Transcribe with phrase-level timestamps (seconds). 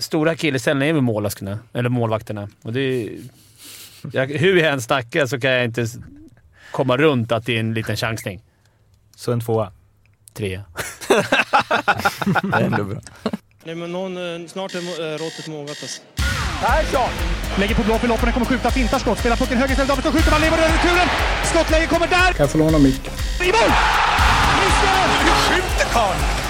[0.00, 1.58] stora akilleshälen är väl målvakterna.
[1.72, 2.48] Eller målvakterna.
[2.62, 3.18] Och det är,
[4.12, 5.86] jag, hur jag än snackar så kan jag inte
[6.70, 8.42] komma runt att det är en liten chansning.
[9.16, 9.72] Så en tvåa?
[10.34, 10.64] Trea.
[11.08, 13.00] det är ändå bra.
[13.64, 16.02] Nej, men någon, eh, snart är eh, råttet mogat alltså.
[16.60, 17.10] Persson!
[17.58, 20.30] Lägger på blå för loppen, kommer skjuta, fintar skott, spelar pucken höger istället, Davidsson skjuter,
[20.30, 21.08] man lever över returen!
[21.44, 22.32] Skottläge kommer där!
[22.32, 23.12] Kan jag få låna micken?
[23.40, 23.70] I mål!
[24.60, 25.06] Missar!
[25.24, 26.49] Hur skjuter karln?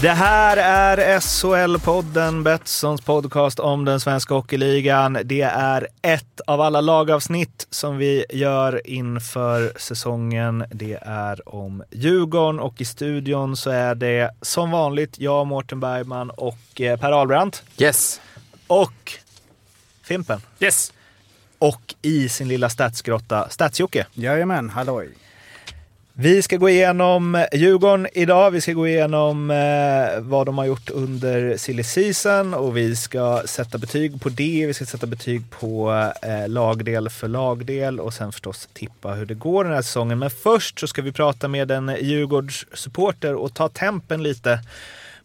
[0.00, 5.18] Det här är SHL-podden, Betssons podcast om den svenska hockeyligan.
[5.24, 10.64] Det är ett av alla lagavsnitt som vi gör inför säsongen.
[10.70, 16.30] Det är om Djurgården och i studion så är det som vanligt jag, Mårten Bergman
[16.30, 17.62] och eh, Per Ahlbrandt.
[17.78, 18.20] Yes.
[18.66, 19.12] Och
[20.02, 20.40] Fimpen.
[20.60, 20.92] Yes!
[21.58, 24.06] Och i sin lilla statsgrotta, Stats-Jocke.
[24.14, 25.08] Jajamän, halloj.
[26.18, 28.50] Vi ska gå igenom eh, Djurgården idag.
[28.50, 33.42] Vi ska gå igenom eh, vad de har gjort under silly season och vi ska
[33.44, 34.66] sätta betyg på det.
[34.66, 39.34] Vi ska sätta betyg på eh, lagdel för lagdel och sen förstås tippa hur det
[39.34, 40.18] går den här säsongen.
[40.18, 44.60] Men först så ska vi prata med en Djurgårdssupporter och ta tempen lite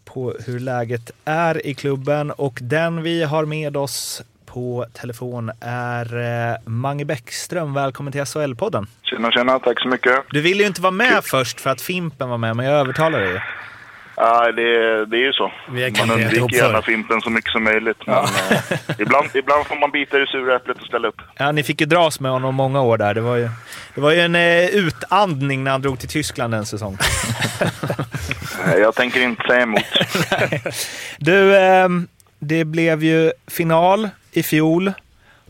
[0.06, 4.22] på hur läget är i klubben och den vi har med oss
[4.53, 6.05] på telefon är
[6.52, 7.73] eh, Mange Bäckström.
[7.73, 8.88] Välkommen till SHL-podden.
[9.03, 9.59] Tjena, tjena.
[9.59, 10.19] Tack så mycket.
[10.30, 13.31] Du ville ju inte vara med först för att Fimpen var med, men jag övertalade
[13.31, 13.41] dig.
[14.16, 15.52] Ja, det, det är ju så.
[15.67, 16.81] Man undviker gärna.
[16.81, 17.97] Fimpen så mycket som möjligt.
[18.05, 18.61] Men eh,
[18.99, 21.22] ibland, ibland får man bita i det sura äpplet och ställa upp.
[21.38, 23.13] Ja, ni fick ju dras med honom många år där.
[23.13, 23.49] Det var ju,
[23.95, 26.97] det var ju en eh, utandning när han drog till Tyskland en säsong.
[28.77, 29.83] Jag tänker inte säga emot.
[31.17, 32.07] Du, ehm,
[32.39, 34.91] det blev ju final i fjol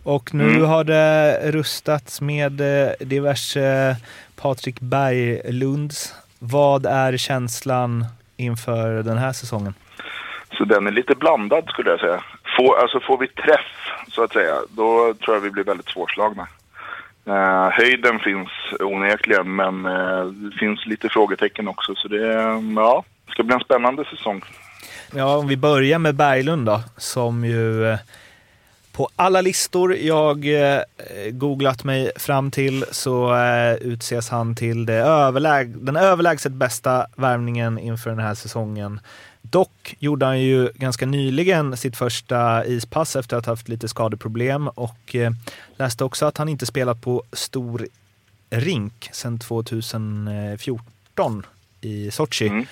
[0.04, 0.66] och nu Mm.
[0.66, 3.96] har det rustats med eh, diverse
[4.36, 6.16] Patrik Berglunds.
[6.40, 8.06] Vad är känslan
[8.38, 9.74] inför den här säsongen?
[10.58, 12.24] Så den är lite blandad skulle jag säga.
[12.58, 13.72] Får, alltså får vi träff,
[14.12, 16.48] så att säga, då tror jag vi blir väldigt svårslagna.
[17.28, 21.96] Eh, höjden finns onekligen, men eh, det finns lite frågetecken också.
[21.96, 22.26] Så det,
[22.76, 24.42] ja, det ska bli en spännande säsong.
[25.16, 27.98] Ja, om vi börjar med Berglund då, som ju eh,
[28.92, 30.82] på alla listor jag eh,
[31.32, 37.80] googlat mig fram till så eh, utses han till det överläg den överlägset bästa värvningen
[37.80, 39.00] inför den här säsongen.
[39.42, 44.68] Dock gjorde han ju ganska nyligen sitt första ispass efter att ha haft lite skadeproblem
[44.68, 45.32] och eh,
[45.78, 47.88] läste också att han inte spelat på stor
[48.50, 51.46] rink sedan 2014
[51.82, 52.66] i Sochi Mm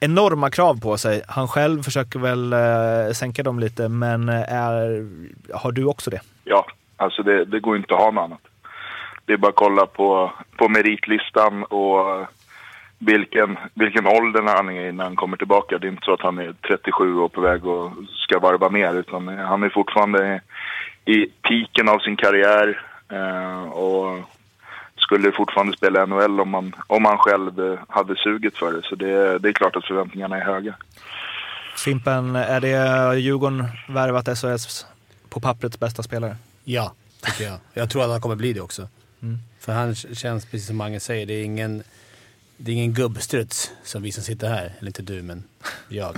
[0.00, 1.22] enorma krav på sig.
[1.28, 5.06] Han själv försöker väl eh, sänka dem lite, men eh, är,
[5.54, 6.20] har du också det?
[6.44, 8.40] Ja, alltså det, det går inte att ha något annat.
[9.24, 12.26] Det är bara att kolla på, på meritlistan och eh,
[12.98, 15.78] vilken, vilken ålder han är i när han kommer tillbaka.
[15.78, 18.94] Det är inte så att han är 37 och på väg och ska varva mer
[18.94, 20.40] utan eh, han är fortfarande
[21.04, 24.18] i piken av sin karriär eh, och
[25.06, 28.82] skulle fortfarande spela NHL om man, om man själv eh, hade suget för det.
[28.82, 30.74] Så det, det är klart att förväntningarna är höga.
[31.84, 34.86] Fimpen, är det Djurgården värvat SOS
[35.28, 36.36] på papprets bästa spelare?
[36.64, 37.58] Ja, tycker jag.
[37.74, 38.88] Jag tror att han kommer bli det också.
[39.60, 41.82] För han känns, precis som Mange säger, det är ingen,
[42.56, 44.72] det är ingen gubbstruts som vi som sitter här.
[44.78, 45.44] Eller inte du, men
[45.88, 46.16] jag.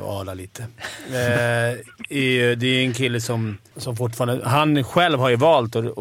[0.00, 0.62] Och Arla lite.
[1.08, 1.70] Eh,
[2.08, 4.48] är- det är en kille som, som fortfarande...
[4.48, 5.98] Han själv har ju valt att,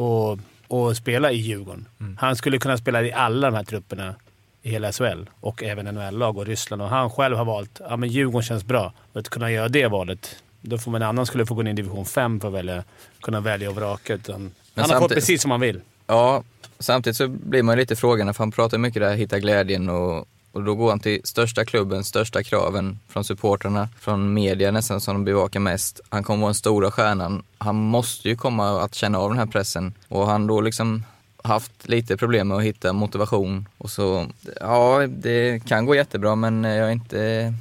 [0.70, 1.88] att, att spela i Djurgården.
[2.18, 4.16] Han skulle kunna spela i alla de här trupperna
[4.62, 6.82] i hela SHL och även NHL-lag och Ryssland.
[6.82, 8.94] Och han själv har valt ja, men Djurgården känns bra.
[9.14, 11.72] Och att kunna göra det valet, då får man en annan skulle få gå ner
[11.72, 12.84] i division 5 för att välja,
[13.22, 14.14] kunna välja och vraka.
[14.14, 15.82] Utan han har fått precis som han vill.
[16.08, 16.44] Ja,
[16.80, 20.28] samtidigt så blir man ju lite frågande för han pratar mycket där, hitta glädjen och,
[20.52, 25.14] och då går han till största klubben, största kraven från supportrarna, från media nästan som
[25.14, 26.02] de bevakar mest.
[26.10, 27.44] Han kommer vara den stora stjärnan.
[27.58, 31.04] Han måste ju komma att känna av den här pressen och han då liksom
[31.44, 34.28] haft lite problem med att hitta motivation och så,
[34.60, 37.54] ja det kan gå jättebra men jag är inte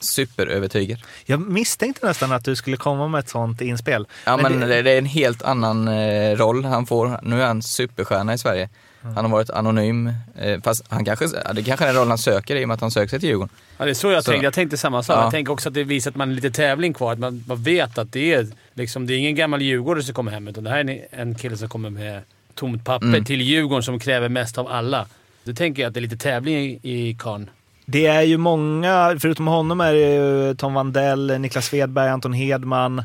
[0.00, 0.98] superövertygad.
[1.24, 4.06] Jag misstänkte nästan att du skulle komma med ett sånt inspel.
[4.24, 7.18] Ja men, det- det, det är en helt annan eh, roll han får.
[7.22, 8.68] Nu är han superstjärna i Sverige.
[9.04, 12.56] Han har varit anonym, eh, fast han kanske, det kanske är den roll han söker
[12.56, 13.54] i och med att han söker sig till Djurgården.
[13.78, 14.44] Ja, det är så jag Så- tänkte.
[14.46, 15.16] Jag tänkte samma sak.
[15.16, 15.22] Ja.
[15.22, 17.12] Jag tänker också att det visar att man är lite tävling kvar.
[17.12, 20.32] Att man, man vet att det är, liksom, det är ingen gammal djurgårdare som kommer
[20.32, 22.20] hem, utan det här är en, en kille som kommer med
[22.54, 23.24] tomt papper Mm.
[23.24, 25.06] till Djurgården som kräver mest av alla.
[25.44, 27.50] Då tänker jag att det är lite tävling i, i karn.
[27.86, 33.02] Det är ju många, förutom honom är det ju Tom Vandell, Niklas Svedberg, Anton Hedman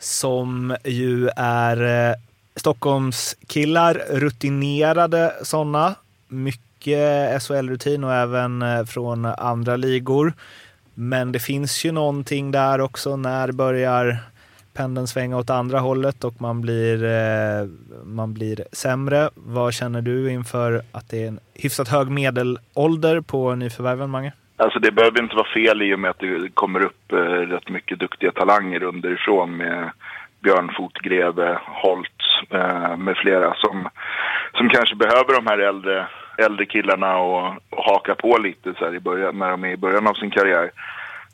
[0.00, 2.14] som ju är
[2.58, 5.94] Stockholms Stockholmskillar, rutinerade sådana.
[6.28, 10.32] Mycket SHL-rutin och även eh, från andra ligor.
[10.94, 13.16] Men det finns ju någonting där också.
[13.16, 14.16] När börjar
[14.74, 17.68] pendeln svänga åt andra hållet och man blir, eh,
[18.04, 19.30] man blir sämre?
[19.34, 24.32] Vad känner du inför att det är en hyfsat hög medelålder på nyförvärven, Mange?
[24.56, 27.16] Alltså det behöver inte vara fel i och med att det kommer upp eh,
[27.54, 29.90] rätt mycket duktiga talanger underifrån med
[30.42, 33.88] Björn Fotgreve, Holt eh, med flera som,
[34.54, 36.06] som kanske behöver de här äldre,
[36.38, 39.76] äldre killarna och, och haka på lite så här i början, när de är i
[39.76, 40.70] början av sin karriär.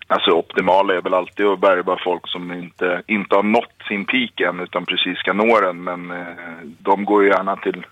[0.06, 4.40] Alltså optimala är väl alltid att värva folk som inte, inte har nått sin peak
[4.40, 5.84] än utan precis ska nå den.
[5.84, 6.26] Men eh,
[6.78, 7.86] de går ju gärna till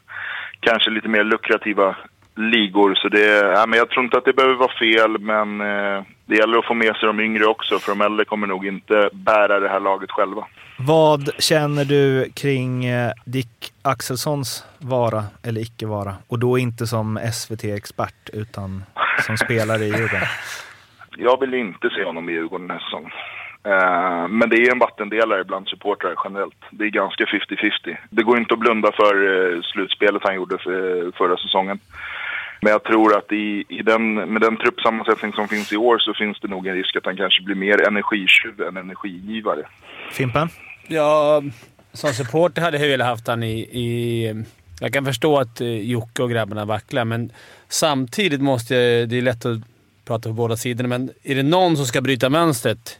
[0.61, 1.97] kanske lite mer lukrativa
[2.37, 2.95] ligor.
[2.95, 6.03] Så det, ja, men jag tror inte att det behöver vara fel, men eh,
[6.33, 7.79] det gäller att få med sig de yngre också.
[7.79, 10.47] För de äldre kommer nog inte bära det här laget själva.
[10.79, 16.15] Vad känner du kring eh, Dick Axelssons vara eller icke vara?
[16.29, 18.85] Och då inte som SVT-expert utan
[19.27, 20.29] som spelare i Djurgården.
[21.17, 23.13] Jag vill inte se honom i Djurgården nästa säsong.
[23.65, 26.65] Eh, men det är en vattendelare bland supportrar generellt.
[26.71, 27.97] Det är ganska 50-50.
[28.11, 29.15] Det går inte att blunda för
[29.55, 31.79] eh, slutspelet han gjorde för, förra säsongen.
[32.65, 36.15] Men jag tror att i, i den, med den truppsammansättning som finns i år så
[36.15, 39.67] finns det nog en risk att han kanske blir mer energitjuv än energigivare.
[40.13, 40.49] Fimpen?
[40.87, 41.43] Ja,
[41.93, 44.45] som supporter hade jag velat haft han i, i...
[44.81, 47.33] Jag kan förstå att eh, Jocke och grabbarna vacklar, men
[47.69, 49.09] samtidigt måste jag...
[49.09, 49.59] Det är lätt att
[50.05, 52.99] prata på båda sidorna, men är det någon som ska bryta mönstret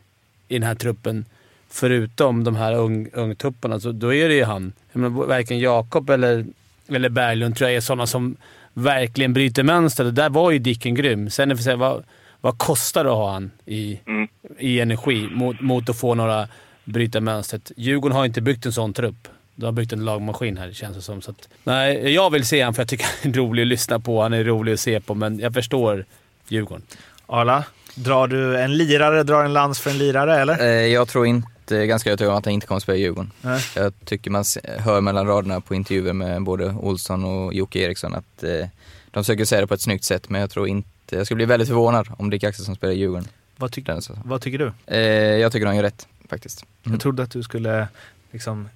[0.49, 1.25] i den här truppen,
[1.71, 4.73] förutom de här ung, ungtupparna, så då är det ju han.
[4.93, 6.45] Jag menar, varken Jakob eller,
[6.89, 8.37] eller Berglund tror jag är sådana som
[8.75, 10.15] verkligen bryter mönstret.
[10.15, 11.31] Där var ju Dicken grym.
[11.31, 12.05] Sen är det för sig, vad,
[12.41, 14.29] vad kostar det att ha han i, Mm.
[14.59, 16.49] i energi mot, mot att få några
[16.85, 17.73] bryta mönstret?
[17.77, 19.29] Djurgården har inte byggt en sån trupp.
[19.55, 21.23] De har byggt en lagmaskin här, känns det som.
[21.23, 23.99] Så att, nej, jag vill se han för jag tycker han är rolig att lyssna
[24.01, 24.23] på.
[24.23, 26.05] Han är rolig att se på, men jag förstår
[26.49, 26.83] Djurgården.
[27.27, 27.65] Arla,
[27.95, 30.61] drar du en lirare, drar en lans för en lirare eller?
[30.61, 31.49] Eh, Jag tror inte,
[31.79, 33.31] ganska övertygad om att han inte kommer att spela i Djurgården.
[33.41, 33.61] Nej.
[33.77, 34.45] Jag tycker man
[34.79, 38.67] hör mellan raderna på intervjuer med både Olsson och Jocke Eriksson att eh,
[39.11, 40.89] de försöker säga det på ett snyggt sätt, men jag tror inte...
[41.17, 43.29] Jag skulle bli väldigt förvånad om Dick Axelsson spelar i Djurgården.
[43.57, 43.89] Vad, tyck,
[44.25, 44.73] vad tycker du?
[44.87, 45.01] Eh,
[45.41, 46.65] jag tycker han gör rätt, faktiskt.
[46.85, 46.95] Mm.
[46.95, 47.89] Jag trodde att du skulle
[48.31, 48.69] liksom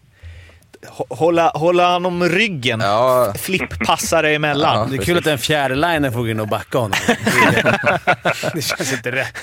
[0.83, 2.81] hå- hålla, hålla honom om ryggen.
[2.81, 4.79] Ja, Flipp-passa dig emellan.
[4.79, 4.87] Ja.
[4.91, 6.99] Det är kul att en fjärdeliner får gå in och backa honom.
[7.07, 7.79] Det,
[8.55, 9.37] det känns inte rätt.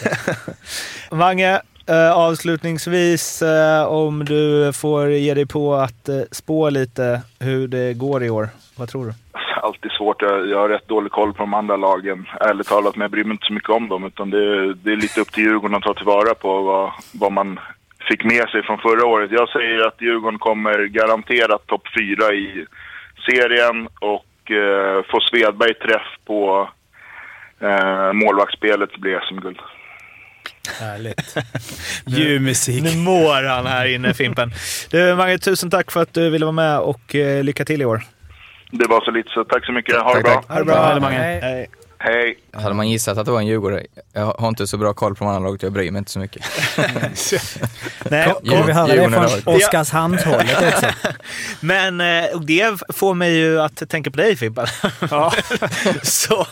[1.12, 7.68] Mange, Eh, avslutningsvis uh, om du får ge dig på att uh, spå lite hur
[7.68, 8.50] det går i år.
[8.78, 9.14] Vad tror du?
[9.62, 10.22] Alltid svårt.
[10.22, 12.96] Jag, jag har rätt dålig koll på de andra lagen, ärligt talat.
[12.96, 14.04] Men jag bryr mig inte så mycket om dem.
[14.06, 17.60] Utan det, det är lite upp till Djurgården att ta tillvara på vad, vad man
[18.10, 19.32] fick med sig från förra året.
[19.32, 22.66] Jag säger att Djurgården kommer garanterat topp fyra i
[23.26, 26.70] serien och eh, får Svedberg träff på
[27.60, 29.60] eh, målvaktsspelet blir SM-guld.
[30.80, 31.36] Härligt.
[32.06, 32.84] Ljuv musik.
[32.84, 34.52] Nu mår han här inne, Fimpen.
[34.90, 37.86] Du, Mange, tusen tack för att du ville vara med och eh, lycka till i
[37.86, 38.04] år.
[38.72, 39.96] Det var så lite så tack så mycket.
[40.02, 40.34] Ha det bra.
[40.34, 40.50] tack.
[40.50, 41.00] Ha det bra.
[41.00, 41.18] Mange.
[41.18, 41.40] Hej.
[41.42, 41.68] Hej.
[42.54, 45.24] Hade man gissat att det var en Djurgårdare, jag har inte så bra koll på
[45.24, 46.46] de andra laget, jag bryr mig inte så mycket.
[48.10, 50.86] Nej, Får vi höra det från Oskarshamnshållet också?
[51.60, 54.68] Men eh, och det får mig ju att tänka på dig Fimpen.
[56.04, 56.48] så,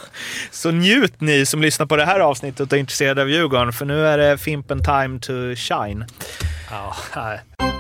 [0.52, 3.86] så njut ni som lyssnar på det här avsnittet och är intresserade av Djurgården, för
[3.86, 6.06] nu är det Fimpen time to shine.
[6.70, 7.71] Ja, nej.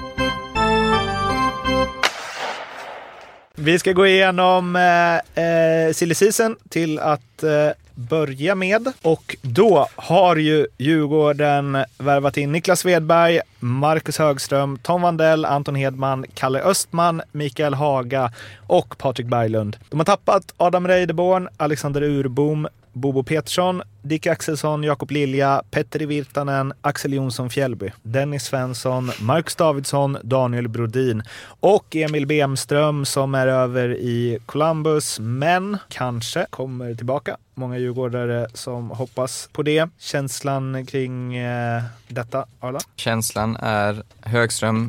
[3.63, 8.93] Vi ska gå igenom eh, eh, silly season till att eh, börja med.
[9.01, 16.25] Och då har ju Djurgården värvat in Niklas Svedberg, Marcus Högström, Tom Vandell, Anton Hedman,
[16.33, 18.31] Kalle Östman, Mikael Haga
[18.67, 19.77] och Patrik Berglund.
[19.89, 26.73] De har tappat Adam Reideborn, Alexander Urbom, Bobo Petersson, Dick Axelsson, Jakob Lilja, Petteri Virtanen,
[26.81, 31.23] Axel Jonsson Fjällby, Dennis Svensson, Marcus Davidsson, Daniel Brodin
[31.59, 37.37] och Emil Bemström som är över i Columbus, men kanske kommer tillbaka.
[37.53, 39.89] Många djurgårdare som hoppas på det.
[39.97, 42.79] Känslan kring eh, detta, Arla?
[42.95, 44.87] Känslan är Högström,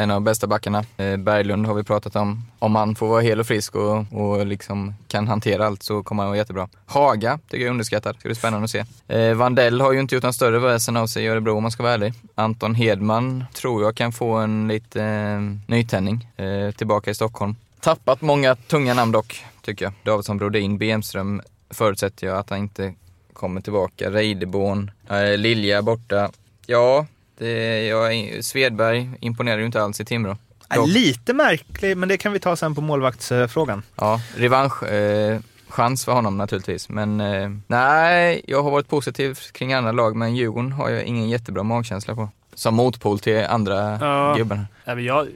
[0.00, 0.84] en av bästa backarna.
[0.96, 2.42] Eh, Berglund har vi pratat om.
[2.58, 6.22] Om han får vara hel och frisk och, och liksom kan hantera allt så kommer
[6.22, 6.68] han vara jättebra.
[6.86, 8.14] Haga tycker jag är underskattad.
[8.14, 8.84] Det ska bli spännande att se.
[9.08, 11.72] Eh, Vandell har ju inte gjort någon större väsen av sig i Örebro om man
[11.72, 12.14] ska vara ärlig.
[12.34, 17.56] Anton Hedman tror jag kan få en lite eh, nytändning eh, tillbaka i Stockholm.
[17.80, 19.92] Tappat många tunga namn dock, tycker jag.
[20.02, 22.94] Davidsson, Brodin, Bemström förutsätter jag att han inte
[23.32, 24.10] kommer tillbaka.
[24.10, 26.30] Reideborn, eh, Lilja borta.
[26.66, 27.06] Ja,
[27.40, 30.36] det, jag, är- Svedberg imponerar ju inte alls i Timrå.
[30.68, 33.82] Ja, lite märklig, men det kan vi ta sen på målvaktsfrågan.
[33.96, 34.82] Ja, revansch.
[34.82, 36.88] Eh, chans för honom naturligtvis.
[36.88, 41.28] Men eh, nej, jag har varit positiv kring andra lag, men Djurgården har jag ingen
[41.28, 42.28] jättebra magkänsla på.
[42.54, 44.34] Som motpol till andra Ja.
[44.36, 44.66] gubbarna.
[44.84, 45.28] Ja, men jag,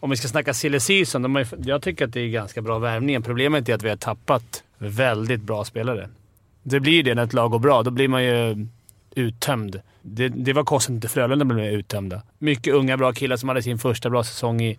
[0.00, 2.62] om vi ska snacka silly season, de har ju, jag tycker att det är ganska
[2.62, 3.20] bra värvningar.
[3.20, 6.08] Problemet är att vi har tappat väldigt bra spelare.
[6.62, 7.82] Det blir det när ett lag går bra.
[7.82, 8.66] Då blir man ju
[9.14, 9.80] uttömd.
[10.08, 12.22] Det, det var att till Frölunda blev uttömda.
[12.38, 14.78] Mycket unga bra killar som hade sin första bra säsong i,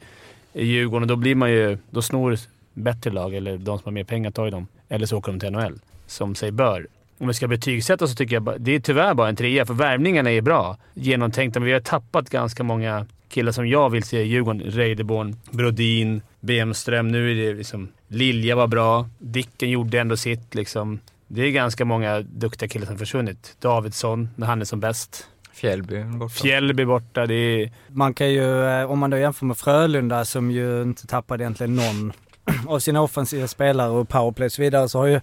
[0.54, 1.78] i Djurgården och då blir man ju...
[1.90, 2.38] Då snor
[2.74, 4.68] bättre lag, eller de som har mer pengar, tar ju dem.
[4.90, 6.88] Eller så åker de till NHL, som sig bör.
[7.18, 9.74] Om vi ska betygsätta så tycker jag bara, det är tyvärr bara en trea, för
[9.74, 10.78] värvningarna är bra.
[10.94, 14.62] Genomtänkta, men vi har tappat ganska många killar som jag vill se i Djurgården.
[14.62, 17.08] Reideborn, Brodin, Bemström.
[17.08, 17.88] Nu är det liksom...
[18.08, 19.10] Lilja var bra.
[19.20, 20.56] Dicken gjorde ändå sitt.
[20.56, 21.00] Liksom.
[21.28, 23.56] Det är ganska många duktiga killar som försvunnit.
[23.60, 25.28] Davidsson, när han är som bäst.
[25.54, 26.34] Fjällby borta.
[26.34, 27.26] Fjällby borta.
[27.26, 27.72] Det är...
[27.88, 31.76] Man kan ju, eh, om man då jämför med Frölunda som ju inte tappade egentligen
[31.76, 32.14] någon
[32.68, 35.20] av sina offensiva spelare och powerplay och så vidare så har ju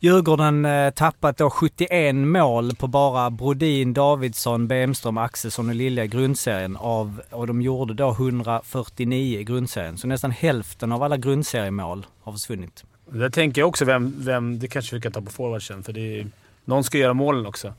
[0.00, 6.08] Djurgården eh, tappat då 71 mål på bara Brodin, Davidsson, Bemström, Axelsson och Lilja i
[6.08, 9.98] grundserien av, och de gjorde då 149 i grundserien.
[9.98, 12.84] Så nästan hälften av alla grundseriemål har försvunnit.
[13.14, 14.58] Där tänker jag också vem, vem...
[14.58, 16.26] Det kanske vi kan ta på forwardsen, för det är,
[16.64, 17.74] någon ska göra målen också.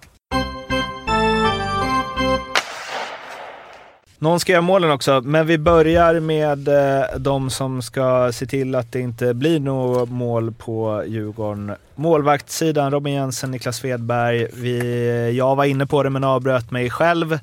[4.18, 8.76] Någon ska göra målen också, men vi börjar med eh, de som ska se till
[8.76, 11.76] att det inte blir något mål på Djurgården.
[11.96, 14.48] Målvaktssidan, Robin Jensen, Niklas Svedberg.
[14.54, 17.40] Vi, jag var inne på det men avbröt mig själv.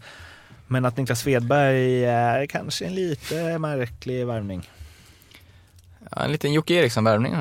[0.66, 4.70] Men att Niklas Svedberg är kanske en lite märklig värvning.
[6.10, 7.34] Ja, en liten Jocke Eriksson-värvning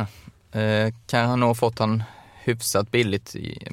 [0.51, 2.03] Eh, kan han nog fått han
[2.43, 3.67] hyfsat billigt i,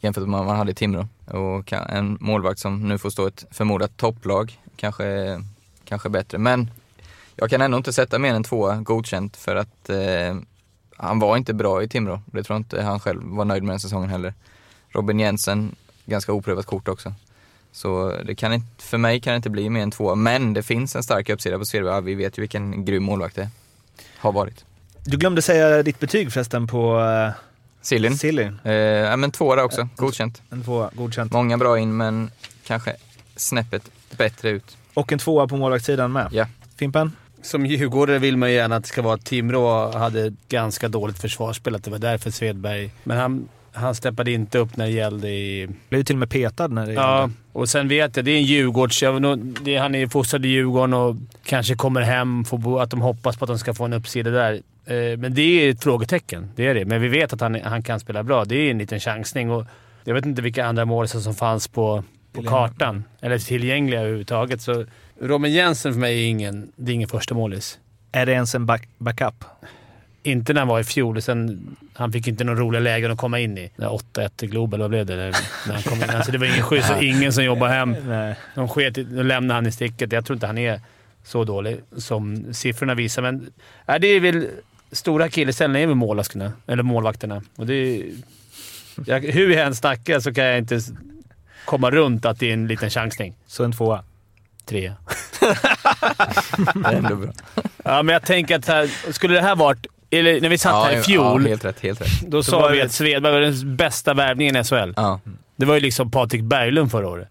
[0.00, 1.08] jämfört med vad man hade i Timrå.
[1.26, 5.40] Och kan, en målvakt som nu får stå ett förmodat topplag, kanske,
[5.84, 6.38] kanske bättre.
[6.38, 6.70] Men
[7.36, 10.36] jag kan ändå inte sätta mer än två godkänt för att eh,
[10.96, 12.22] han var inte bra i Timrå.
[12.26, 14.34] Det tror jag inte han själv var nöjd med den säsongen heller.
[14.88, 15.74] Robin Jensen,
[16.04, 17.14] ganska oprövat kort också.
[17.72, 20.14] Så det kan inte, för mig kan det inte bli mer än två.
[20.14, 21.94] Men det finns en stark uppsida på Svedberg.
[21.94, 23.48] Ja, Vi vet ju vilken grym målvakt det
[24.16, 24.64] har varit.
[25.04, 27.30] Du glömde säga ditt betyg förresten på uh,
[27.82, 28.16] Sillin.
[28.18, 28.58] Sillin.
[28.64, 29.88] Eh, ja, men två där också.
[29.96, 30.42] Godkänt.
[30.50, 31.32] En tvåa, godkänt.
[31.32, 32.30] Många bra in, men
[32.66, 32.96] kanske
[33.36, 33.82] snäppet
[34.16, 34.76] bättre ut.
[34.94, 36.28] Och en tvåa på målvaktssidan med.
[36.32, 36.46] Ja.
[36.76, 37.12] Fimpen?
[37.42, 40.88] Som djurgårdare vill man ju gärna att det ska vara att Timrå hade ett ganska
[40.88, 42.90] dåligt försvarsspel, att det var därför Svedberg...
[43.04, 45.68] Men han, han steppade inte upp när det gällde i...
[45.88, 47.34] Blev ju till och med petad när det Ja, gällde.
[47.52, 49.02] och sen vet jag, det är en Djurgårds...
[49.02, 52.90] jag det- Han är ju fostrad i Djurgården och kanske kommer hem, får bo, att
[52.90, 54.60] de hoppas på att de ska få en uppsida där.
[54.86, 56.50] Eh, Men det är ett frågetecken.
[56.56, 56.84] Det är det.
[56.84, 58.44] Men vi vet att han, han kan spela bra.
[58.44, 59.50] Det är en liten chansning.
[59.50, 59.66] Och
[60.04, 63.04] jag vet inte vilka andra mål som fanns på, på kartan.
[63.20, 64.60] Eller tillgängliga överhuvudtaget.
[64.60, 64.84] Så
[65.20, 67.78] Robin Jensen för mig är ingen, det är ingen första målis.
[68.12, 69.44] Är det ens en back, backup?
[70.22, 71.22] Inte när han var i fjol.
[71.22, 73.70] Sen, han fick inte några roliga lägen att komma in i.
[73.76, 75.16] Det där 8-1 i Globen, vad blev det?
[75.16, 76.10] När han kom in.
[76.10, 77.96] Alltså, det var ingen skjuts och ingen som jobbade hem.
[78.06, 78.34] Nej.
[78.54, 80.12] De sket då lämnade han i sticket.
[80.12, 80.80] Jag tror inte han är
[81.24, 83.22] så dålig som siffrorna visar.
[83.22, 83.52] Men
[83.86, 84.48] äh, det är väl
[84.92, 86.52] stora akilleshälen är väl målvakterna.
[86.66, 87.42] Eller målvakterna.
[87.56, 88.06] Och det är,
[89.06, 90.80] jag, hur jag än snackar så kan jag inte
[91.64, 93.34] komma runt att det är en liten chansning.
[93.46, 94.04] Så en tvåa?
[94.64, 94.92] Tre.
[96.74, 97.32] Det är ändå bra.
[97.84, 99.86] Ja, men jag tänker att här, skulle det här varit...
[100.10, 101.80] Eller när vi satt här i fjol, Ja, helt rätt.
[101.80, 102.20] Helt rätt.
[102.26, 104.92] då sa vi att Svedberg var den bästa värvningen i SHL.
[104.96, 105.20] Ja.
[105.56, 107.28] Det var ju liksom Patrik Berglund förra året.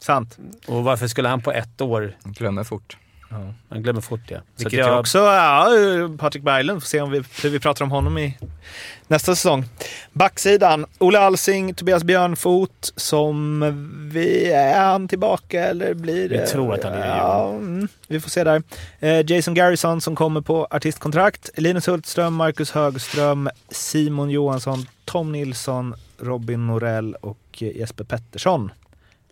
[0.00, 0.38] Sant.
[0.66, 2.12] Och varför skulle han på ett år...
[2.24, 2.96] Glömmer fort.
[3.68, 4.38] Han glömmer fort ja.
[4.38, 5.00] Att Vilket jag...
[5.00, 5.68] också, ja,
[6.18, 8.38] Patrik Berglund, får se om vi, hur vi pratar om honom i
[9.08, 9.64] nästa säsong.
[10.12, 13.64] Backsidan, Olle Alsing, Tobias Björnfot, som
[14.12, 16.46] vi, är han tillbaka eller blir Vi det?
[16.46, 18.62] tror att han är ja, mm, Vi får se där.
[19.00, 25.94] Eh, Jason Garrison som kommer på artistkontrakt, Linus Hultström, Marcus Högström, Simon Johansson, Tom Nilsson,
[26.18, 28.70] Robin Norell och eh, Jesper Pettersson.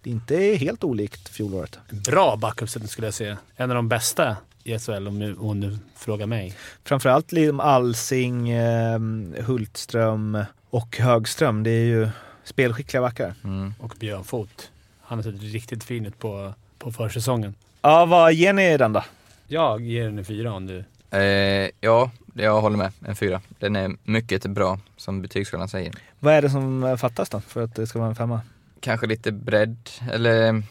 [0.09, 1.79] Det är inte helt olikt fjolåret.
[1.91, 3.39] Bra backuppsättning skulle jag säga.
[3.57, 6.55] En av de bästa i SHL om du, om du frågar mig.
[6.85, 9.01] Framförallt liksom Alsing, eh,
[9.45, 11.63] Hultström och Högström.
[11.63, 12.09] Det är ju
[12.45, 13.35] spelskickliga backar.
[13.45, 13.75] Mm.
[13.81, 14.71] Och Björn Fot.
[15.01, 17.55] Han har sett riktigt fin ut på, på försäsongen.
[17.83, 19.05] Ja, vad ger ni den då?
[19.47, 20.85] Jag ger den en fyra om du...
[21.19, 22.93] Eh, ja, jag håller med.
[23.07, 23.41] En fyra.
[23.59, 25.93] Den är mycket bra, som betygsskalan säger.
[26.19, 28.41] Vad är det som fattas då för att det ska vara en femma?
[28.81, 30.63] Kanske lite bredd, eller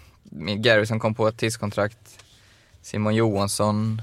[0.56, 1.98] Gary som kom på ett tidskontrakt.
[2.82, 4.02] Simon Johansson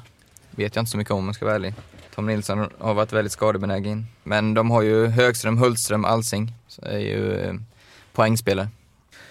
[0.50, 1.74] vet jag inte så mycket om om jag ska vara ärlig.
[2.14, 4.06] Tom Nilsson har varit väldigt skadebenägen.
[4.22, 6.52] Men de har ju Högström, Hultström, Alsing.
[6.68, 7.54] Så är ju, eh,
[8.12, 8.68] poängspelare.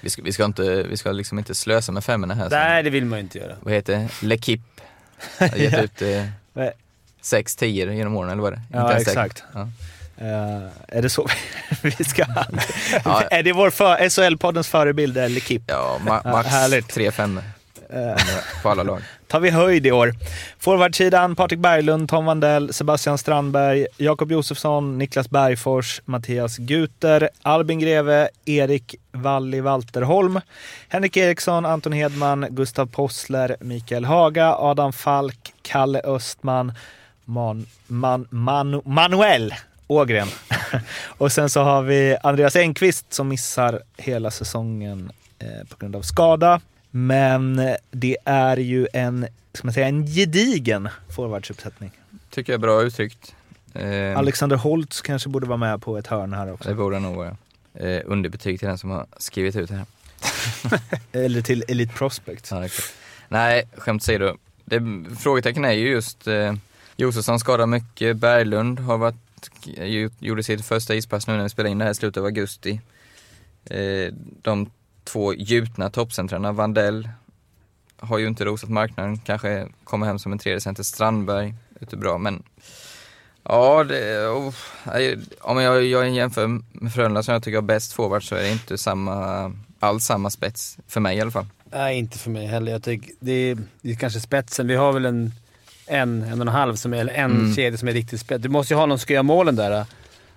[0.01, 2.49] Vi ska, vi ska, inte, vi ska liksom inte slösa med femmorna här.
[2.49, 3.55] Nej, det vill man ju inte göra.
[3.61, 4.07] Vad heter det?
[4.27, 4.61] L'Equipe.
[5.39, 6.69] Har gett ut eh,
[7.21, 8.63] sex tior genom åren, eller vad är det?
[8.71, 9.43] Ja, exakt.
[9.53, 9.69] Ja.
[10.17, 11.27] Eh, är det så
[11.81, 12.25] vi ska...
[13.05, 13.21] Ja.
[13.21, 15.61] är det vår för, SHL-poddens förebild eller Kip?
[15.67, 16.87] Ja, ma- max härligt.
[16.89, 17.43] tre femmor
[17.89, 18.15] Eh,
[18.63, 19.01] på alla lag.
[19.27, 20.13] tar vi höjd i år.
[20.59, 28.29] Forwardsidan Patrik Berglund, Tom Wandell, Sebastian Strandberg, Jakob Josefsson, Niklas Bergfors, Mattias Guter, Albin Greve,
[28.45, 30.39] Erik Walli Walterholm,
[30.89, 36.73] Henrik Eriksson, Anton Hedman, Gustav Possler, Mikael Haga, Adam Falk, Kalle Östman,
[37.25, 39.53] Man, man, Manu, Manuel
[39.93, 40.27] Ågren.
[41.17, 46.01] Och sen så har vi Andreas Engqvist som missar hela säsongen eh, på grund av
[46.01, 46.61] skada.
[46.91, 51.91] Men det är ju en, ska man säga, en gedigen forwardsuppsättning.
[52.29, 53.35] Tycker jag är bra uttryckt.
[53.73, 56.69] Eh, Alexander Holtz kanske borde vara med på ett hörn här också.
[56.69, 57.37] Det borde nog vara.
[57.73, 59.85] Eh, underbetyg till den som har skrivit ut det här.
[61.11, 62.51] Eller till Elite Prospect.
[62.51, 62.67] Ja.
[63.27, 64.37] Nej, skämt åsido.
[65.19, 66.53] Frågetecken är ju just eh,
[66.97, 68.17] Josefsson skadar mycket.
[68.17, 69.15] Berglund har varit,
[70.19, 72.81] gjorde sitt första ispass nu när vi spelar in det här i slutet av augusti.
[73.65, 74.71] Eh, de
[75.03, 77.09] två gjutna toppcentrarna, Vandell
[77.97, 80.83] har ju inte rosat marknaden, kanske kommer hem som en tredje center.
[80.83, 82.43] Strandberg, ute bra, men
[83.43, 84.53] ja, det, oh,
[85.41, 88.51] om jag, jag jämför med Frölunda som jag tycker har bäst forward så är det
[88.51, 91.45] inte samma, alls samma spets, för mig i alla fall.
[91.71, 92.71] Nej, inte för mig heller.
[92.71, 94.67] Jag tycker det är, det är kanske spetsen.
[94.67, 95.31] Vi har väl en,
[95.87, 97.55] en, en och en halv, som är, eller en Mm.
[97.55, 98.41] kedja som är riktigt spets.
[98.43, 99.85] Du måste ju ha någon som ska göra målen där.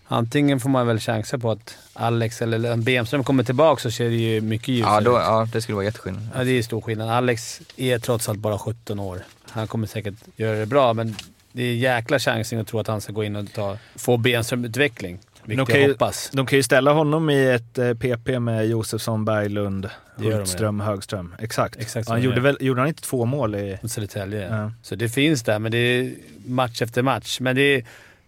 [0.08, 4.16] Antingen får man väl chansa på att Alex eller Bemström kommer tillbaka så ser det
[4.16, 5.22] ju mycket ljusare Ja, då, ut.
[5.24, 6.22] ja, det skulle vara jätteskillnad.
[6.36, 7.10] Ja, det är stor skillnad.
[7.10, 9.22] Alex är trots allt bara 17 år.
[9.50, 11.16] Han kommer säkert göra det bra, men
[11.52, 15.18] det är jäkla chansning att tro att han ska gå in och ta, få Bemström-utveckling.
[15.46, 16.30] De kan, ju, hoppas.
[16.32, 21.34] de kan ju ställa honom i ett eh, PP med Josefsson, Berglund, Hultström, Högström.
[21.38, 21.76] Exakt.
[21.76, 23.78] Exakt han de gjorde, väl, gjorde han inte två mål i...
[23.84, 24.48] Södertälje.
[24.50, 24.72] Ja.
[24.82, 26.12] Så det finns där, men det är
[26.46, 27.40] match efter match.
[27.40, 27.84] Men det är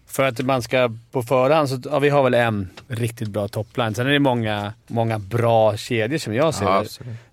[0.08, 3.94] för att man ska på förhand så ja, vi har väl en riktigt bra topline.
[3.94, 6.84] Sen är det många, många bra kedjor som jag ser Ja.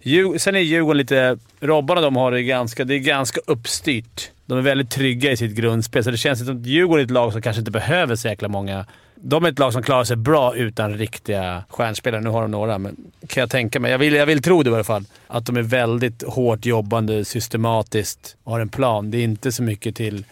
[0.02, 1.38] Djur, sen är Djurgården lite...
[1.60, 4.32] Robbarna de har det ganska, det är ganska uppstyrt.
[4.45, 7.12] De är väldigt trygga i sitt grundspel, så det känns som att Djurgården är ett
[7.12, 8.86] lag som kanske inte behöver så jäkla många...
[9.15, 12.21] De är ett lag som klarar sig bra utan riktiga stjärnspelare.
[12.21, 12.95] Nu har de några, men
[13.28, 13.91] kan jag tänka mig.
[13.91, 15.06] Jag vill, jag vill tro det i alla fall.
[15.28, 19.12] Att de är väldigt hårt jobbande, systematiskt och har en plan.
[19.12, 20.25] Det är inte så mycket till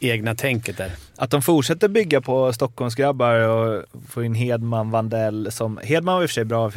[0.00, 0.92] egna tänket där.
[1.16, 5.80] Att de fortsätter bygga på Stockholmsgrabbar och få in Hedman, Vandell som...
[5.82, 6.72] Hedman var i och för sig bra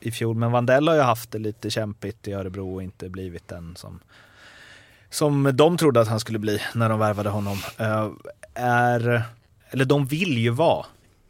[0.00, 3.48] i fjol, men Vandell har ju haft det lite kämpigt i Örebro och inte blivit
[3.48, 4.00] den som,
[5.10, 7.58] som de trodde att han skulle bli när de värvade honom.
[7.78, 8.08] Eh,
[8.54, 9.22] är,
[9.70, 10.86] eller de vill ju vara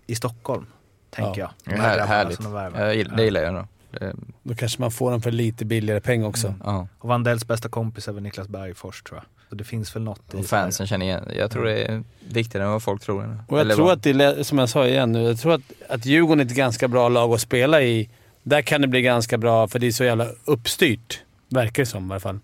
[0.07, 0.67] i Stockholm,
[1.11, 1.51] tänker Ja.
[1.65, 1.75] jag.
[1.75, 2.43] De Här, grabbarna härligt.
[2.43, 2.81] de.
[2.81, 3.65] Jag gillar, det gillar jag nog.
[3.91, 6.55] Det, Då kanske man får dem för lite billigare pengar också.
[6.65, 6.89] ja.
[6.99, 9.25] Och Vandells bästa kompis är väl Niklas Bergfors tror jag.
[9.49, 11.29] Så det finns väl något i Och fansen känner igen.
[11.37, 13.39] Jag tror det är viktigare än vad folk tror.
[13.49, 15.55] Och jag Eller tror vad- att det är, som jag sa igen nu, jag tror
[15.55, 18.09] att, att Djurgården är ett ganska bra lag att spela i.
[18.43, 21.21] Där kan det bli ganska bra, för det är så jävla uppstyrt.
[21.49, 22.39] Verkar det som i alla fall.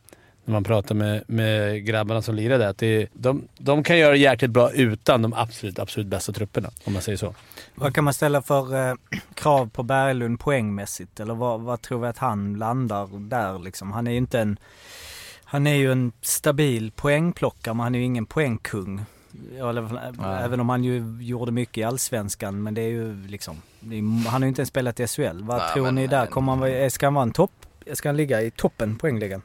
[0.44, 2.66] När man pratar med, med grabbarna som lirar där.
[2.68, 6.92] Att det de, de kan göra jäkligt bra utan de absolut, absolut bästa trupperna, om
[6.92, 7.34] man säger så.
[7.74, 8.94] Vad kan man ställa för eh,
[9.34, 11.20] krav på Berglund poängmässigt?
[11.20, 13.92] Eller vad, vad tror vi att han landar där liksom?
[13.92, 14.56] Han är ju inte en...
[15.44, 19.00] Han är ju en stabil poängplockare, men han är ju ingen poängkung.
[19.58, 20.44] Ja, Eller, Nej.
[20.44, 23.56] även om han ju gjorde mycket i Allsvenskan, men det är ju liksom...
[23.90, 25.42] Är, han har ju inte ens spelat i SHL.
[25.42, 26.26] Vad Nej, tror men- ni där?
[26.26, 27.52] Kommer han, vara- ska han vara en topp?
[27.92, 29.42] Ska han ligga i toppen poängligan?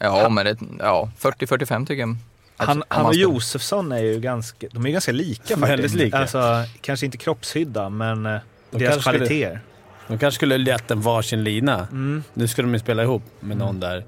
[0.00, 2.16] Ja, men det, ja, 40-45 tycker jag.
[2.56, 5.62] Han, han och Josefsson är ju ganska, de är ganska lika faktiskt.
[5.70, 6.18] väldigt lika.
[6.18, 8.38] Alltså, kanske inte kroppshydda, men eh,
[8.70, 9.60] De deras skulle- kvaliteter.
[10.08, 11.78] De kanske skulle lätt en varsin lina.
[11.92, 12.22] Mm.
[12.34, 14.04] Nu ska de ju spela ihop med någon där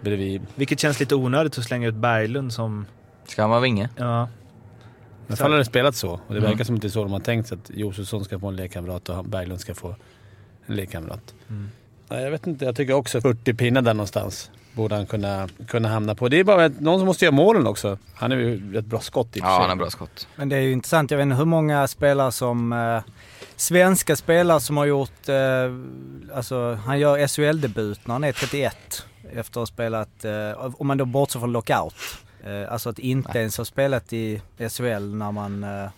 [0.00, 0.42] bredvid.
[0.54, 2.86] Vilket känns lite onödigt att slänga ut Berglund som...
[3.26, 3.88] Ska han vara vinge?
[3.96, 6.10] Ja, I alla fall har det spelat så.
[6.10, 6.50] Och det Mm.
[6.50, 8.56] verkar som att det är så de har tänkt sig att Josefsson ska få en
[8.56, 9.96] lekkamrat och han- Berglund ska få
[10.66, 11.34] en lekkamrat.
[11.48, 11.70] Mm.
[12.08, 15.88] Ja, jag vet inte, jag tycker också 40 pinnar där någonstans borde han kunna, kunna
[15.88, 16.28] hamna på.
[16.28, 17.98] Det är bara att någon som måste göra målen också.
[18.14, 20.28] Han är ju ett bra skott i Ja, han har bra skott.
[20.36, 21.10] Men det är ju intressant.
[21.10, 22.72] Jag vet inte hur många spelare som...
[22.72, 23.12] Eh,
[23.56, 25.28] svenska spelare som har gjort...
[25.28, 25.36] Eh,
[26.36, 29.06] alltså han gör SHL-debut när han är 31.
[29.32, 30.24] Efter att ha spelat...
[30.24, 31.94] Eh, om man då bortser från lockout.
[32.44, 35.64] Eh, alltså att inte ens ha spelat i SHL när man...
[35.64, 35.90] Eh,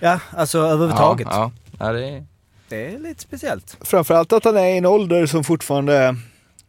[0.00, 1.28] ja, alltså överhuvudtaget.
[1.30, 1.86] Ja, ja.
[1.86, 2.26] ja det är...
[2.68, 3.76] Det är lite speciellt.
[3.80, 6.16] Framförallt att han är i en ålder som fortfarande...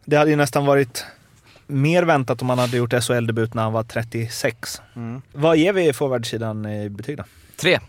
[0.04, 1.04] Det hade ju nästan varit
[1.66, 4.82] mer väntat om han hade gjort SHL-debut när han var 36.
[4.96, 5.22] Mm.
[5.32, 7.24] Vad ger vi forwardsidan i betyg då?
[7.56, 7.80] Tre.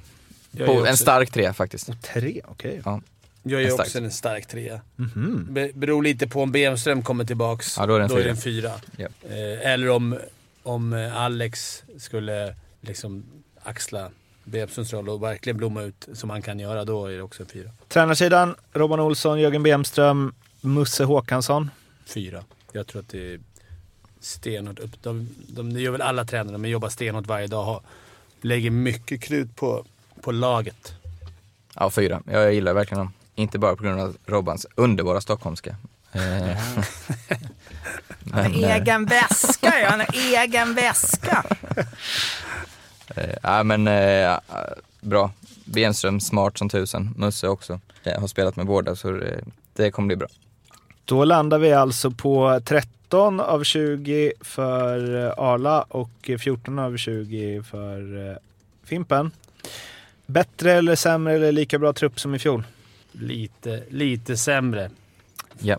[0.65, 2.01] På, en stark tre faktiskt.
[2.01, 2.81] Tre, okej.
[2.85, 3.01] Ja.
[3.43, 4.81] Jag är En också en stark trea.
[4.95, 5.47] Mhm.
[5.49, 7.77] Be- beror lite på om Bemström kommer tillbaks.
[7.77, 8.29] Ja, då är det en fyra.
[8.29, 8.71] en fyra.
[8.97, 9.07] Ja.
[9.29, 10.17] Eh, eller om,
[10.63, 13.23] om eh, Alex skulle liksom
[13.63, 14.09] axla
[14.43, 16.85] Bemströms roll och verkligen blomma ut som han kan göra.
[16.85, 17.69] Då är det också en fyra.
[17.87, 21.71] Tränarsidan, Robban Olsson, Jörgen Bemström, Musse Håkansson.
[22.05, 22.43] Fyra.
[22.71, 23.39] Jag tror att det är
[24.19, 25.03] stenhårt upp.
[25.03, 26.51] De, de, det gör väl alla tränare.
[26.51, 27.63] De jobbar stenhårt varje dag.
[27.63, 27.81] Har,
[28.41, 29.85] lägger mycket krut på,
[30.21, 30.93] på laget.
[31.75, 32.21] Ja, fyra.
[32.25, 33.13] Jag gillar verkligen dem.
[33.35, 35.75] Inte bara på grund av Robbans underbara stockholmska.
[36.11, 36.21] Eh,
[38.19, 41.45] men, eh, Egen väska ja, en egen väska.
[43.15, 44.39] eh, ja, men eh,
[45.01, 45.31] bra.
[45.65, 47.13] Benström, smart som tusen.
[47.17, 47.79] Musse också.
[48.03, 50.27] Jag har spelat med båda så det, det kommer bli bra.
[51.05, 57.63] Då landar vi alltså på 13 av 20 för eh, Arla och 14 av 20
[57.71, 58.35] för eh,
[58.83, 59.31] Fimpen.
[60.25, 62.63] Bättre eller sämre eller lika bra trupp som i fjol?
[63.11, 64.89] Lite, lite sämre,
[65.59, 65.77] Ja,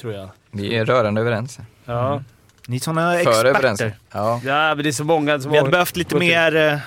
[0.00, 0.28] tror jag.
[0.50, 1.58] vi är rörande överens.
[1.84, 2.22] Ja.
[2.66, 3.96] Ni är sådana experter.
[4.10, 4.40] Ja.
[4.44, 6.80] ja, men det är så många som Vi hade behövt lite mer...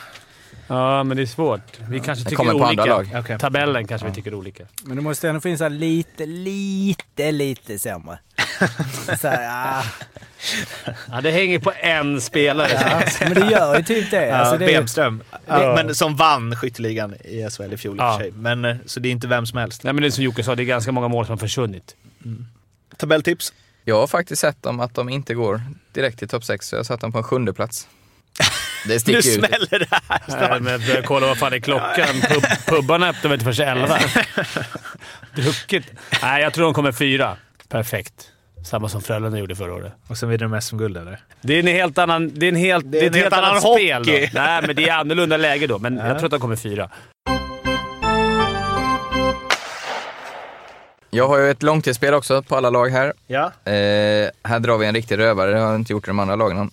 [0.68, 1.80] Ja, men det är svårt.
[1.90, 2.66] Vi kanske tycker olika.
[2.66, 3.10] andra lag.
[3.16, 3.40] Okej.
[3.40, 4.64] Tabellen kanske vi tycker olika.
[4.84, 8.20] Men det måste ändå finnas lite, lite, lite sämre.
[9.22, 9.84] Så här, ja.
[11.12, 12.70] Ja, det hänger på en spelare.
[13.20, 14.28] Ja, men det gör ju typ det.
[14.28, 15.24] Ja, Alltså det är, Bemström.
[15.46, 18.14] Ja, Men som vann skytteligan i SHL i fjol i och Ja.
[18.18, 18.32] för sig.
[18.32, 19.84] Men, eh, så det är inte vem som helst.
[19.84, 21.96] Nej, men det är som Jocke sa, det är ganska många mål som har försvunnit.
[22.98, 23.54] Tabelltips?
[23.86, 26.80] Jag har faktiskt sett dem att de inte går direkt till topp 6, så jag
[26.80, 27.88] har satt dem på en sjunde plats.
[28.88, 29.26] Det Nu sticker ut.
[29.26, 30.62] smäller det här Nej, snart.
[30.62, 32.08] men jag börjar kolla vad fan är klockan.
[32.30, 34.00] Pub, pubbarna öppnar väl inte förrän elva?
[35.36, 35.86] Druckit.
[36.22, 37.38] Nej, jag tror de kommer fyra.
[37.70, 38.14] Perfekt.
[38.66, 39.94] Samma som Frölunda gjorde förra året.
[40.08, 41.20] Och sen vinner de SM-guld eller?
[41.42, 42.32] Det är en helt annan...
[42.34, 44.22] Det är en helt, det är ett helt, annat spel hockey.
[44.26, 44.28] då.
[44.40, 45.80] Nej, men det är annorlunda läge då.
[45.80, 46.90] Men jag tror att de kommer fyra.
[51.10, 53.14] Jag har ju ett långtidsspel också på alla lag här.
[53.28, 53.46] Ja.
[53.72, 56.36] Eh, här drar vi en riktig rövare, det har jag inte gjort i de andra
[56.36, 56.72] lagen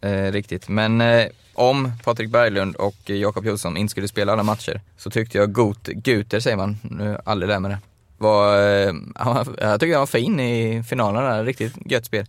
[0.00, 0.68] eh, riktigt.
[0.68, 5.10] Men eh, om Patrik Berglund och eh, Jakob Jonsson inte skulle spela alla matcher så
[5.10, 7.78] tyckte jag Gut, Guter, säger man, nu jag aldrig lärt mig det,
[8.18, 12.26] var, eh, han jag tycker han var fin i finalen där, riktigt gött spel.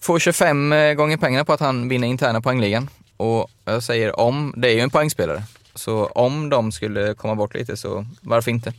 [0.00, 2.88] Får 25 gånger pengarna på att han vinner interna poängligan.
[3.16, 5.42] Och jag säger om, det är ju en poängspelare.
[5.74, 8.72] Så om de skulle komma bort lite så varför inte?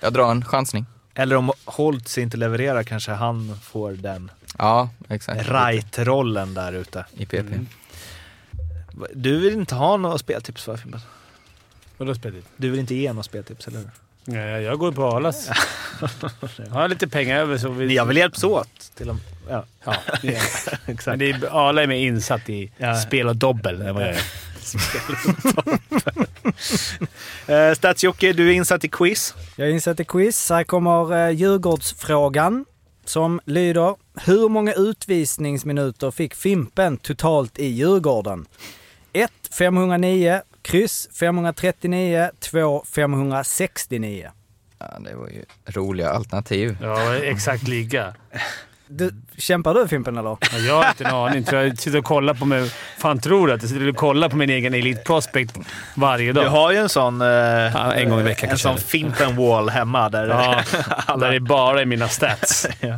[0.00, 0.86] Jag drar en chansning.
[1.14, 5.48] Eller om Holtz inte levererar kanske han får den Ja, exakt.
[5.48, 7.04] right-rollen där ute.
[7.16, 7.38] I PP.
[7.38, 7.66] Mm.
[9.14, 11.00] Du vill inte ha några speltips va Fimpen?
[11.96, 13.90] Vadå spelar Du vill inte ge några speltips, eller hur?
[14.24, 15.48] Nej, jag går på Arlas.
[16.56, 17.94] Jag har lite pengar över så vi...
[17.94, 18.90] Jag vill hjälpas åt.
[18.96, 19.16] Till och
[19.48, 19.64] ja.
[19.84, 20.42] Ja, det är-
[20.86, 21.06] Exakt.
[21.06, 22.94] men det är, Arla är mer insatt i Ja.
[23.00, 24.22] spel och dobbel än vad jag är.
[27.46, 29.34] Eh, Stats-Jocke, du är insatt i quiz.
[29.56, 30.50] jag insatt i quiz.
[30.50, 32.64] Här kommer eh, Djurgårdsfrågan
[33.04, 33.94] som lyder.
[34.24, 38.46] Hur många utvisningsminuter fick Fimpen totalt i Djurgården?
[39.22, 39.30] 1.
[39.58, 42.84] 509, kryss 539, 2.
[42.94, 44.30] 569.
[44.78, 46.76] Ja, det var ju roliga alternativ.
[46.82, 48.14] Ja, exakt lika.
[48.88, 50.36] Du, kämpar du Fimpen eller?
[50.52, 51.44] Ja, Jag har inte en aning.
[51.44, 52.70] Tror jag sitter och kollar på mig.
[52.98, 55.58] Fan tror du att jag sitter och kollar på min egen Elite Prospect
[55.94, 56.44] varje dag?
[56.44, 60.08] Du har ju en sån, eh, Ja, en gång i veckan en sån Fimpen-wall hemma.
[60.08, 62.66] Där Ja, där det bara är mina stats.
[62.80, 62.96] Eh,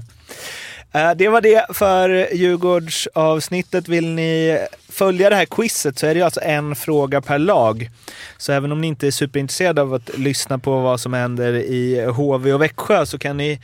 [1.16, 3.88] Det var det för Djurgårdsavsnittet.
[3.88, 7.90] Vill ni följa det här quizet så är det ju alltså en fråga per lag.
[8.38, 12.05] Så även om ni inte är superintresserade av att lyssna på vad som händer i
[12.05, 13.61] HV och Växjö så kan ni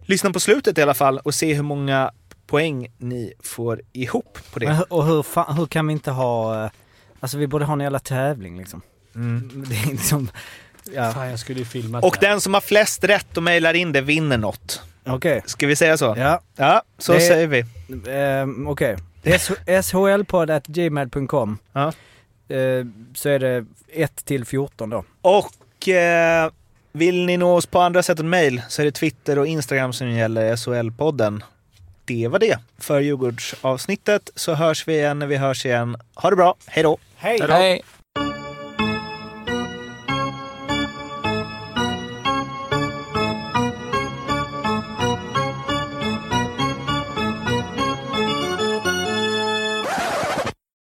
[0.00, 2.10] lyssna på slutet i alla fall och se hur många
[2.46, 4.74] poäng ni får ihop på Men, det.
[4.74, 6.64] hur- och hur, fan, hur kan vi inte ha...
[6.64, 6.70] eh,
[7.20, 8.82] Alltså vi borde ha en jävla tävling liksom.
[9.14, 9.64] Mm.
[9.68, 10.30] Det är liksom...
[10.94, 12.32] Ja, Fan, jag skulle ju filmat Och det här.
[12.32, 14.82] den som har flest rätt och mejlar in det vinner något.
[15.10, 15.42] Okej.
[15.46, 16.14] Ska vi säga så?
[16.18, 17.64] Ja, Ja, så Det- säger vi.
[18.12, 18.96] ehm, okej.
[19.82, 21.86] shlpodd.gmail.com Ja.
[22.48, 25.04] eh, Så är det 1 till 14 då.
[25.22, 26.50] Och eh,
[26.92, 29.92] vill ni nå oss på andra sätt än mail så är det Twitter och Instagram
[29.92, 31.42] som gäller SHL-podden.
[32.04, 34.30] Det var det för Djurgårdsavsnittet.
[34.34, 35.96] Så hörs vi igen när vi hörs igen.
[36.14, 36.54] Ha det bra.
[36.66, 36.98] Hej då!
[37.16, 37.40] Hej!
[37.48, 37.82] Hej!